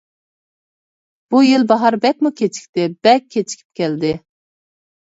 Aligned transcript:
بۇ 1.35 1.43
يىل 1.49 1.67
باھار 1.73 1.99
بەكمۇ 2.07 2.33
كېچىكتى، 2.43 2.89
بەك 3.09 3.31
كېچىكىپ 3.37 3.83
كەلدى. 3.83 4.17